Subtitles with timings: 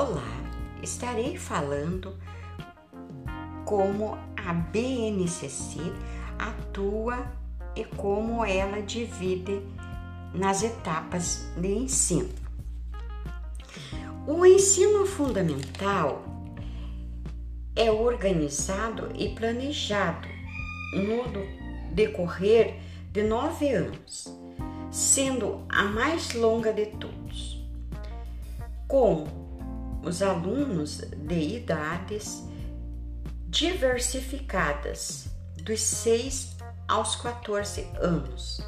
[0.00, 0.32] Olá,
[0.82, 2.16] estarei falando
[3.66, 5.78] como a BNCC
[6.38, 7.30] atua
[7.76, 9.60] e como ela divide
[10.32, 12.30] nas etapas de ensino.
[14.26, 16.24] O ensino fundamental
[17.76, 20.28] é organizado e planejado
[20.94, 22.80] no decorrer
[23.12, 24.34] de nove anos,
[24.90, 27.62] sendo a mais longa de todos,
[28.88, 29.49] com
[30.02, 32.42] os alunos de idades
[33.48, 35.28] diversificadas,
[35.62, 36.56] dos 6
[36.88, 38.60] aos 14 anos.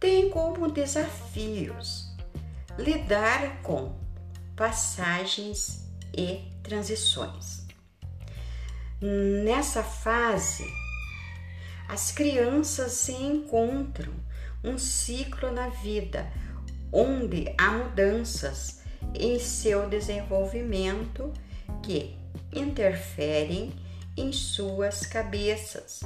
[0.00, 2.14] Tem como desafios
[2.78, 3.98] lidar com
[4.54, 5.86] passagens
[6.16, 7.66] e transições.
[9.00, 10.64] Nessa fase,
[11.88, 14.12] as crianças se encontram
[14.64, 16.26] um ciclo na vida
[16.92, 18.82] onde há mudanças
[19.18, 21.32] em seu desenvolvimento
[21.82, 22.16] que
[22.52, 23.72] interferem
[24.16, 26.00] em suas cabeças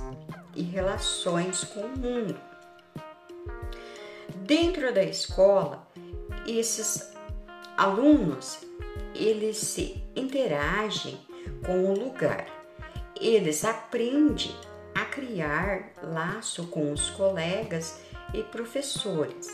[0.54, 2.40] e relações com o mundo.
[4.44, 5.86] Dentro da escola,
[6.46, 7.12] esses
[7.76, 8.58] alunos
[9.14, 11.18] eles se interagem
[11.64, 12.46] com o lugar.
[13.20, 14.54] Eles aprendem
[14.94, 18.00] a criar laço com os colegas
[18.34, 19.48] e professores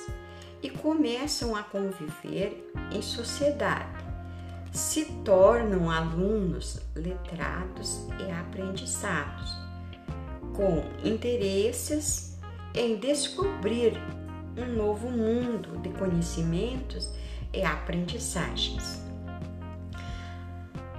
[0.67, 4.05] e começam a conviver em sociedade.
[4.73, 9.57] Se tornam alunos letrados e aprendizados,
[10.57, 12.37] com interesses
[12.75, 13.93] em descobrir
[14.59, 17.09] um novo mundo de conhecimentos
[17.53, 19.01] e aprendizagens.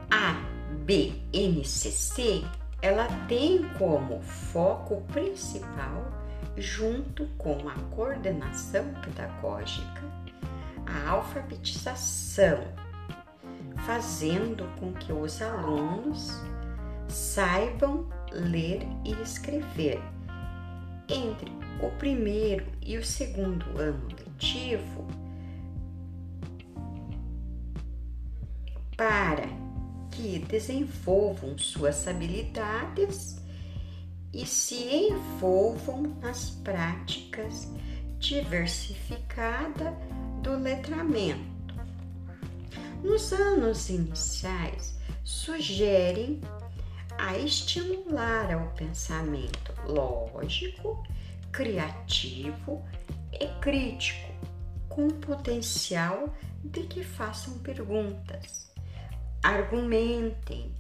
[0.10, 0.42] A
[0.86, 2.46] BNCC
[2.82, 6.27] ela tem como foco principal
[6.58, 10.04] junto com a coordenação pedagógica,
[10.86, 12.64] a alfabetização,
[13.86, 16.32] fazendo com que os alunos
[17.08, 20.02] saibam ler e escrever.
[21.08, 21.52] Entre
[21.82, 25.08] o primeiro e o segundo ano letivo,
[28.98, 29.48] para
[30.12, 33.40] que desenvolvam suas habilidades
[34.34, 34.76] e se
[35.10, 37.72] envolvam nas práticas
[38.20, 39.94] diversificadas
[40.42, 41.76] do letramento.
[43.04, 46.42] Nos anos iniciais, sugerem
[47.18, 51.04] a estimular ao pensamento lógico,
[51.52, 52.84] criativo
[53.34, 54.32] e crítico,
[54.90, 56.34] com potencial
[56.64, 58.72] de que façam perguntas,
[59.44, 60.74] argumentem,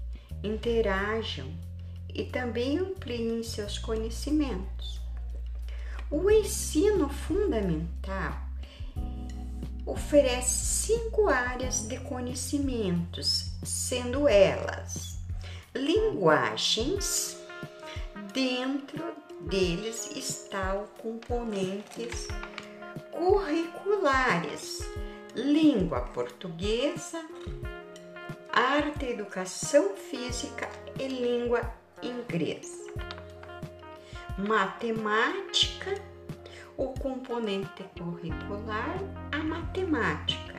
[0.43, 1.51] interajam
[2.17, 4.99] e também ampliem seus conhecimentos.
[6.09, 8.35] O ensino fundamental
[9.85, 15.17] oferece cinco áreas de conhecimentos, sendo elas
[15.77, 17.37] linguagens,
[18.33, 22.27] dentro deles está o componentes
[23.11, 24.79] curriculares,
[25.35, 27.23] língua portuguesa,
[28.51, 30.67] arte, educação física
[30.99, 31.61] e língua
[32.01, 32.85] inglês.
[34.37, 35.95] Matemática,
[36.77, 38.97] o componente curricular,
[39.31, 40.55] a matemática.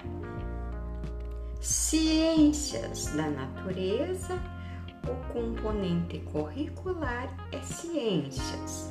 [1.60, 4.38] Ciências da natureza,
[5.04, 8.90] o componente curricular é ciências.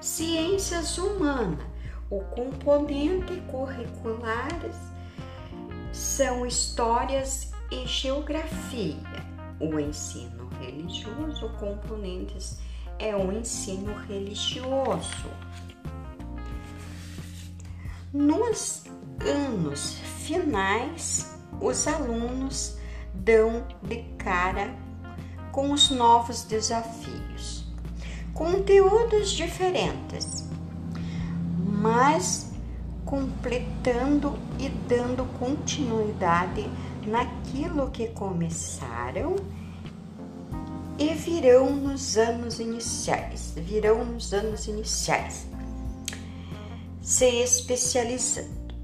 [0.00, 1.66] Ciências humanas,
[2.10, 4.76] o componente curriculares
[5.92, 9.26] são histórias e geografia.
[9.58, 12.58] O ensino religioso, componentes
[12.98, 15.30] é o ensino religioso.
[18.12, 18.84] Nos
[19.20, 22.78] anos finais, os alunos
[23.14, 24.74] dão de cara
[25.52, 27.66] com os novos desafios,
[28.34, 30.48] conteúdos diferentes,
[31.58, 32.52] mas
[33.04, 36.68] completando e dando continuidade
[37.06, 39.36] naquilo que começaram
[40.98, 45.46] e virão nos anos iniciais, virão nos anos iniciais,
[47.02, 48.74] se especializando.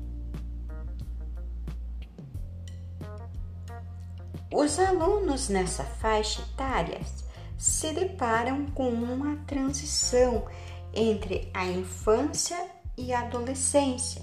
[4.53, 7.01] Os alunos nessa faixa etária
[7.57, 10.45] se deparam com uma transição
[10.93, 12.59] entre a infância
[12.99, 14.23] e a adolescência,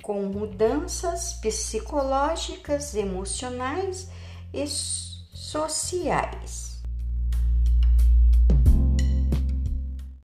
[0.00, 4.08] com mudanças psicológicas, emocionais
[4.54, 6.69] e sociais